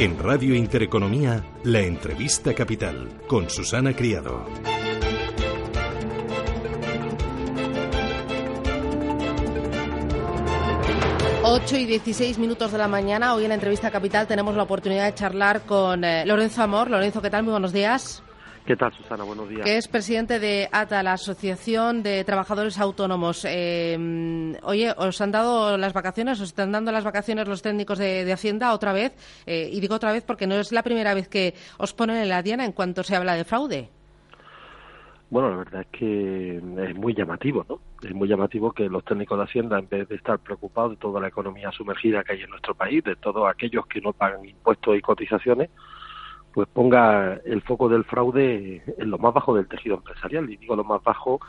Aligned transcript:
En 0.00 0.18
Radio 0.18 0.54
Intereconomía, 0.54 1.44
la 1.62 1.80
entrevista 1.80 2.54
capital 2.54 3.06
con 3.26 3.50
Susana 3.50 3.94
Criado. 3.94 4.46
Ocho 11.42 11.76
y 11.76 11.84
16 11.84 12.38
minutos 12.38 12.72
de 12.72 12.78
la 12.78 12.88
mañana. 12.88 13.34
Hoy 13.34 13.42
en 13.42 13.50
la 13.50 13.56
entrevista 13.56 13.90
capital 13.90 14.26
tenemos 14.26 14.56
la 14.56 14.62
oportunidad 14.62 15.04
de 15.04 15.14
charlar 15.14 15.60
con 15.66 16.02
eh, 16.02 16.24
Lorenzo 16.24 16.62
Amor. 16.62 16.88
Lorenzo, 16.88 17.20
¿qué 17.20 17.28
tal? 17.28 17.42
Muy 17.42 17.50
buenos 17.50 17.74
días. 17.74 18.22
¿Qué 18.64 18.76
tal, 18.76 18.92
Susana? 18.92 19.24
Buenos 19.24 19.48
días. 19.48 19.62
Que 19.64 19.76
es 19.78 19.88
presidente 19.88 20.38
de 20.38 20.68
ATA, 20.70 21.02
la 21.02 21.14
Asociación 21.14 22.02
de 22.02 22.22
Trabajadores 22.24 22.78
Autónomos. 22.78 23.44
Eh, 23.48 24.56
oye, 24.62 24.92
¿os 24.96 25.20
han 25.20 25.32
dado 25.32 25.76
las 25.76 25.92
vacaciones? 25.92 26.40
¿Os 26.40 26.48
están 26.48 26.70
dando 26.70 26.92
las 26.92 27.04
vacaciones 27.04 27.48
los 27.48 27.62
técnicos 27.62 27.98
de, 27.98 28.30
Hacienda 28.32 28.72
otra 28.72 28.92
vez? 28.92 29.12
Eh, 29.46 29.68
y 29.72 29.80
digo 29.80 29.94
otra 29.94 30.12
vez 30.12 30.24
porque 30.24 30.46
no 30.46 30.54
es 30.54 30.72
la 30.72 30.82
primera 30.82 31.14
vez 31.14 31.28
que 31.28 31.54
os 31.78 31.94
ponen 31.94 32.16
en 32.16 32.28
la 32.28 32.42
diana 32.42 32.64
en 32.64 32.72
cuanto 32.72 33.02
se 33.02 33.16
habla 33.16 33.34
de 33.34 33.44
fraude. 33.44 33.88
Bueno, 35.30 35.48
la 35.50 35.56
verdad 35.58 35.82
es 35.82 35.98
que 35.98 36.56
es 36.56 36.96
muy 36.96 37.14
llamativo, 37.14 37.64
¿no? 37.68 37.78
Es 38.02 38.12
muy 38.12 38.28
llamativo 38.28 38.72
que 38.72 38.88
los 38.88 39.04
técnicos 39.04 39.38
de 39.38 39.44
Hacienda, 39.44 39.78
en 39.78 39.88
vez 39.88 40.08
de 40.08 40.16
estar 40.16 40.40
preocupados 40.40 40.92
de 40.92 40.96
toda 40.96 41.20
la 41.20 41.28
economía 41.28 41.70
sumergida 41.70 42.24
que 42.24 42.32
hay 42.32 42.42
en 42.42 42.50
nuestro 42.50 42.74
país, 42.74 43.04
de 43.04 43.14
todos 43.14 43.48
aquellos 43.48 43.86
que 43.86 44.00
no 44.00 44.12
pagan 44.12 44.44
impuestos 44.44 44.96
y 44.96 45.00
cotizaciones, 45.00 45.70
pues 46.52 46.68
ponga 46.68 47.40
el 47.44 47.62
foco 47.62 47.88
del 47.88 48.04
fraude 48.04 48.82
en 48.98 49.10
lo 49.10 49.18
más 49.18 49.32
bajo 49.32 49.54
del 49.54 49.68
tejido 49.68 49.96
empresarial 49.96 50.50
y 50.50 50.56
digo 50.56 50.76
lo 50.76 50.84
más 50.84 51.02
bajo 51.02 51.40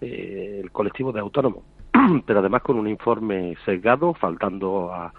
eh, 0.00 0.60
el 0.62 0.70
colectivo 0.70 1.12
de 1.12 1.20
autónomos. 1.20 1.64
Pero 2.26 2.40
además 2.40 2.62
con 2.62 2.78
un 2.78 2.88
informe 2.88 3.56
sesgado 3.64 4.14
faltando 4.14 4.92
a, 4.92 5.12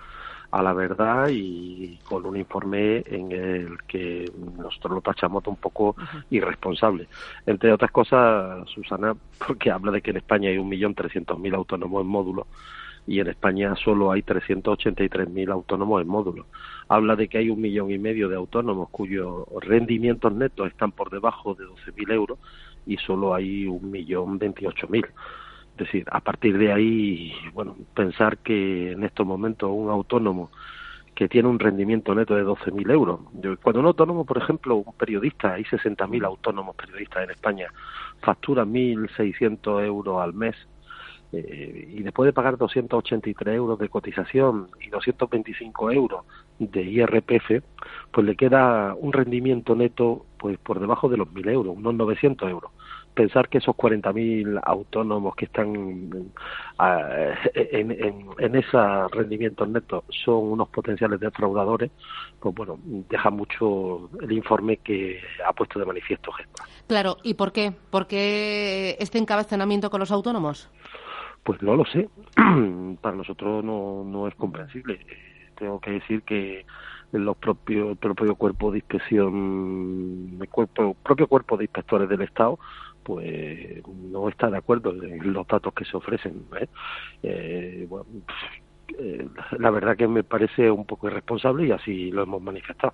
a 0.51 0.63
la 0.63 0.73
verdad 0.73 1.27
y 1.29 1.99
con 2.07 2.25
un 2.25 2.37
informe 2.37 3.03
en 3.07 3.31
el 3.31 3.77
que 3.87 4.31
nosotros 4.57 4.95
lo 4.95 5.01
tachamos 5.01 5.45
un 5.47 5.57
poco 5.57 5.95
irresponsable. 6.29 7.07
Entre 7.45 7.71
otras 7.73 7.91
cosas 7.91 8.69
Susana 8.69 9.15
porque 9.47 9.71
habla 9.71 9.91
de 9.91 10.01
que 10.01 10.11
en 10.11 10.17
España 10.17 10.49
hay 10.49 10.57
un 10.57 10.69
millón 10.69 10.95
trescientos 10.95 11.38
mil 11.39 11.55
autónomos 11.55 12.01
en 12.01 12.07
módulos 12.07 12.47
y 13.07 13.19
en 13.19 13.27
España 13.27 13.75
solo 13.75 14.11
hay 14.11 14.21
383.000 14.21 15.51
autónomos 15.51 16.01
en 16.01 16.07
módulos. 16.07 16.47
Habla 16.88 17.16
de 17.16 17.28
que 17.28 17.39
hay 17.39 17.50
un 17.50 17.61
millón 17.61 17.89
y 17.91 17.97
medio 17.97 18.30
de 18.30 18.36
autónomos 18.36 18.89
cuyos 18.89 19.45
rendimientos 19.61 20.33
netos 20.33 20.67
están 20.67 20.91
por 20.91 21.09
debajo 21.09 21.55
de 21.55 21.66
12.000 21.66 22.14
euros 22.14 22.39
y 22.86 22.97
solo 22.97 23.33
hay 23.33 23.66
un 23.66 23.89
millón 23.89 24.38
veintiocho 24.38 24.88
mil. 24.88 25.06
Es 25.72 25.78
decir, 25.78 26.06
a 26.11 26.22
partir 26.22 26.58
de 26.58 26.72
ahí, 26.72 27.33
bueno, 27.53 27.75
pensar 27.94 28.38
que 28.38 28.91
en 28.91 29.03
estos 29.03 29.25
momentos 29.25 29.69
un 29.73 29.89
autónomo 29.89 30.52
que 31.16 31.30
tiene 31.30 31.47
un 31.47 31.59
rendimiento 31.59 32.13
neto 32.13 32.36
de 32.36 32.45
12.000 32.45 32.91
euros. 32.91 33.19
Cuando 33.63 33.80
un 33.80 33.86
autónomo, 33.88 34.25
por 34.25 34.38
ejemplo, 34.38 34.75
un 34.75 34.94
periodista, 34.94 35.53
hay 35.53 35.63
60.000 35.63 36.25
autónomos 36.25 36.75
periodistas 36.75 37.23
en 37.23 37.31
España, 37.31 37.67
factura 38.22 38.66
1.600 38.66 39.86
euros 39.86 40.22
al 40.22 40.33
mes, 40.33 40.56
eh, 41.31 41.89
y 41.97 42.03
después 42.03 42.28
de 42.28 42.33
pagar 42.33 42.58
283 42.58 43.56
euros 43.56 43.80
de 43.80 43.89
cotización 43.89 44.69
y 44.81 44.89
225 44.89 45.91
euros 45.91 46.25
de 46.59 46.83
IRPF, 46.83 47.63
pues 48.11 48.25
le 48.25 48.35
queda 48.35 48.95
un 48.95 49.13
rendimiento 49.13 49.75
neto 49.75 50.25
pues 50.37 50.57
por 50.59 50.79
debajo 50.79 51.09
de 51.09 51.17
los 51.17 51.27
1.000 51.29 51.49
euros, 51.51 51.75
unos 51.75 51.95
900 51.95 52.49
euros. 52.49 52.71
Pensar 53.13 53.47
que 53.47 53.59
esos 53.59 53.75
40.000 53.75 54.59
autónomos 54.63 55.35
que 55.35 55.45
están 55.45 55.73
en, 57.55 57.91
en, 57.91 58.27
en 58.37 58.55
esos 58.55 59.11
rendimientos 59.11 59.69
netos 59.69 60.03
son 60.23 60.51
unos 60.51 60.67
potenciales 60.67 61.19
defraudadores, 61.19 61.91
pues 62.39 62.53
bueno, 62.53 62.77
deja 62.83 63.29
mucho 63.29 64.09
el 64.21 64.31
informe 64.33 64.77
que 64.77 65.19
ha 65.47 65.53
puesto 65.53 65.79
de 65.79 65.85
manifiesto 65.85 66.31
GESPA. 66.31 66.65
Claro, 66.88 67.17
¿y 67.23 67.35
por 67.35 67.53
qué? 67.53 67.71
¿Por 67.89 68.05
qué 68.05 68.97
este 68.99 69.17
encabezonamiento 69.17 69.89
con 69.89 70.01
los 70.01 70.11
autónomos? 70.11 70.69
Pues 71.44 71.61
no 71.61 71.75
lo 71.75 71.85
sé. 71.85 72.09
Para 73.01 73.15
nosotros 73.15 73.63
no, 73.63 74.03
no 74.03 74.27
es 74.27 74.35
comprensible. 74.35 74.99
Tengo 75.57 75.79
que 75.79 75.91
decir 75.91 76.23
que 76.23 76.66
los 77.11 77.38
propios, 77.38 77.91
el 77.91 77.97
propio 77.97 78.35
cuerpo 78.35 78.71
de 78.71 78.79
inspección, 78.79 80.38
el 80.39 80.49
cuerpo, 80.49 80.95
propio 81.03 81.27
cuerpo 81.27 81.57
de 81.57 81.66
inspectores 81.66 82.09
del 82.09 82.21
Estado, 82.21 82.59
pues 83.03 83.83
no 83.88 84.27
está 84.29 84.49
de 84.49 84.57
acuerdo 84.57 84.91
en 84.91 85.31
los 85.31 85.47
datos 85.47 85.73
que 85.73 85.85
se 85.85 85.95
ofrecen. 85.95 86.45
¿eh? 86.59 86.67
Eh, 87.23 87.85
bueno, 87.88 88.05
eh, 88.97 89.27
la 89.59 89.69
verdad 89.69 89.95
que 89.95 90.07
me 90.07 90.23
parece 90.23 90.71
un 90.71 90.85
poco 90.85 91.07
irresponsable 91.07 91.67
y 91.67 91.71
así 91.71 92.11
lo 92.11 92.23
hemos 92.23 92.41
manifestado. 92.41 92.94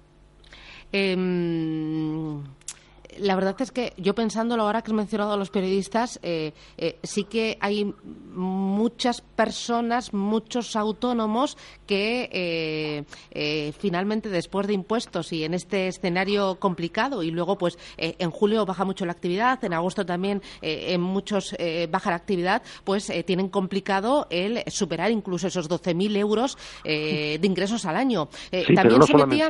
La 3.20 3.36
verdad 3.36 3.56
es 3.60 3.72
que 3.72 3.94
yo 3.98 4.16
pensándolo 4.16 4.64
ahora 4.64 4.82
que 4.82 4.92
has 4.92 4.96
mencionado 4.96 5.34
a 5.34 5.38
los 5.38 5.50
periodistas, 5.50 6.20
eh, 6.24 6.54
eh, 6.78 6.98
sí 7.04 7.26
que 7.26 7.58
hay 7.60 7.94
muchas 8.34 9.22
personas, 9.22 10.14
muchos 10.14 10.76
autónomos 10.76 11.58
que 11.86 13.06
eh, 13.32 13.74
finalmente 13.78 14.30
después 14.30 14.68
de 14.68 14.74
impuestos 14.74 15.34
y 15.34 15.44
en 15.44 15.54
este 15.54 15.88
escenario 15.88 16.56
complicado 16.56 17.24
y 17.24 17.32
luego 17.32 17.58
pues 17.58 17.78
en 17.98 18.32
julio 18.32 18.66
baja 18.66 18.86
mucho 18.86 19.06
la 19.06 19.12
actividad, 19.12 19.64
en 19.64 19.74
agosto 19.74 20.06
también 20.06 20.42
en 20.62 21.02
muchos 21.02 21.56
baja 21.90 22.12
la 22.12 22.16
actividad, 22.16 22.62
pues 22.84 23.12
tienen 23.26 23.50
complicado 23.50 24.28
el 24.30 24.64
superar 24.68 25.12
incluso 25.12 25.48
esos 25.48 25.70
12.000 25.70 26.18
euros 26.18 26.58
de 26.84 27.40
ingresos 27.44 27.86
al 27.86 27.98
año. 27.98 28.30
también 28.74 29.04
se 29.04 29.14
metía 29.16 29.50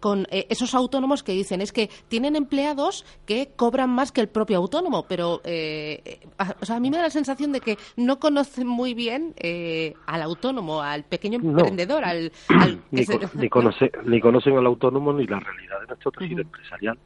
con 0.00 0.26
esos 0.30 0.74
autónomos 0.74 1.22
que 1.22 1.32
dicen 1.32 1.60
es 1.60 1.72
que 1.72 1.88
tienen 2.08 2.34
empleados 2.34 2.71
que 3.26 3.50
cobran 3.56 3.90
más 3.90 4.12
que 4.12 4.20
el 4.20 4.28
propio 4.28 4.58
autónomo, 4.58 5.06
pero 5.08 5.40
eh, 5.44 6.20
a, 6.38 6.54
o 6.60 6.64
sea, 6.64 6.76
a 6.76 6.80
mí 6.80 6.90
me 6.90 6.96
da 6.96 7.04
la 7.04 7.10
sensación 7.10 7.52
de 7.52 7.60
que 7.60 7.78
no 7.96 8.18
conocen 8.18 8.66
muy 8.66 8.94
bien 8.94 9.34
eh, 9.38 9.94
al 10.06 10.22
autónomo, 10.22 10.82
al 10.82 11.04
pequeño 11.04 11.38
emprendedor, 11.38 12.04
al, 12.04 12.32
ni, 12.90 13.04
ni, 13.34 14.20
conocen 14.20 14.56
al 14.56 14.66
autónomo 14.66 15.12
ni 15.12 15.26
la 15.26 15.40
realidad 15.40 15.80
de 15.80 15.86
nuestro 15.88 16.10
tejido 16.12 16.42
empresarial. 16.42 16.98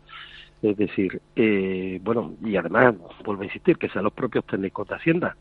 Es 0.62 0.76
decir, 0.76 1.20
eh, 1.36 2.00
bueno, 2.02 2.34
y 2.42 2.56
además, 2.56 2.94
vuelvo 3.24 3.42
a 3.42 3.44
insistir, 3.44 3.76
que 3.76 3.88
sean 3.90 4.04
los 4.04 4.12
propios 4.12 4.44
técnicos 4.46 4.88
de 4.88 4.94
Hacienda, 4.94 5.36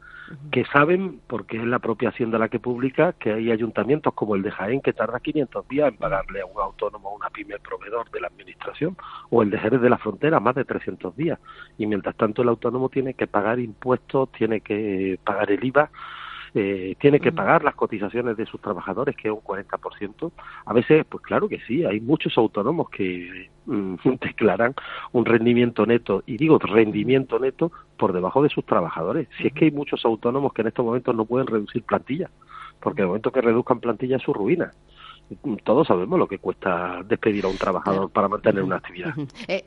que 0.52 0.66
saben, 0.66 1.22
porque 1.28 1.58
es 1.58 1.66
la 1.66 1.80
propia 1.80 2.10
Hacienda 2.10 2.38
la 2.38 2.50
que 2.50 2.60
publica, 2.60 3.14
que 3.14 3.32
hay 3.32 3.52
ayuntamientos 3.52 4.14
como 4.14 4.36
el 4.36 4.42
de 4.42 4.52
Jaén 4.52 4.82
que 4.82 4.92
tarda 4.92 5.20
500 5.20 5.68
días 5.70 5.90
en 5.90 5.98
pagarle 5.98 6.42
a 6.42 6.46
un 6.46 6.60
autónomo 6.60 7.10
o 7.10 7.16
una 7.16 7.30
pyme 7.30 7.60
proveedor 7.60 8.10
de 8.12 8.20
la 8.20 8.28
administración, 8.28 8.98
o 9.30 9.42
el 9.42 9.52
de 9.52 9.60
Jerez 9.60 9.82
de 9.82 9.90
la 9.90 9.98
Frontera 9.98 10.40
más 10.40 10.56
de 10.56 10.66
300 10.66 11.16
días. 11.16 11.40
Y 11.78 11.88
mientras 11.88 12.16
tanto 12.18 12.42
el 12.42 12.50
autónomo 12.50 12.90
tiene 12.90 13.14
que 13.14 13.28
pagar 13.28 13.60
impuestos, 13.60 14.32
tiene 14.34 14.62
que 14.62 15.18
pagar 15.24 15.50
el 15.50 15.64
IVA, 15.64 15.90
eh, 16.58 16.96
tiene 17.00 17.20
que 17.20 17.32
pagar 17.32 17.64
las 17.64 17.76
cotizaciones 17.76 18.38
de 18.38 18.46
sus 18.46 18.62
trabajadores, 18.62 19.16
que 19.16 19.28
es 19.28 19.34
un 19.34 19.42
40%. 19.42 20.32
A 20.66 20.74
veces, 20.74 21.06
pues 21.08 21.24
claro 21.24 21.48
que 21.50 21.60
sí, 21.62 21.86
hay 21.86 22.00
muchos 22.00 22.38
autónomos 22.38 22.90
que 22.90 23.50
declaran 24.22 24.74
un 25.12 25.26
rendimiento 25.26 25.86
neto, 25.86 26.24
y 26.26 26.38
digo 26.38 26.60
rendimiento 26.60 27.40
neto, 27.40 27.72
por 27.98 28.14
debajo 28.14 28.44
de 28.44 28.50
sus 28.50 28.66
trabajadores. 28.66 29.28
Si 29.38 29.48
es 29.48 29.54
que 29.54 29.66
hay 29.66 29.72
muchos 29.72 30.04
autónomos 30.06 30.54
que 30.54 30.62
en 30.62 30.68
estos 30.68 30.86
momentos 30.86 31.16
no 31.16 31.26
pueden 31.26 31.48
reducir 31.48 31.84
plantilla, 31.84 32.30
porque 32.80 33.02
el 33.02 33.08
momento 33.08 33.32
que 33.32 33.42
reduzcan 33.42 33.80
plantilla 33.80 34.18
es 34.18 34.24
su 34.24 34.34
ruina 34.34 34.72
todos 35.64 35.88
sabemos 35.88 36.20
lo 36.20 36.28
que 36.28 36.38
cuesta 36.38 37.02
despedir 37.04 37.46
a 37.46 37.48
un 37.48 37.58
trabajador 37.58 38.10
para 38.12 38.28
mantener 38.28 38.64
una 38.64 38.78
actividad. 38.78 39.14
Eh, 39.48 39.64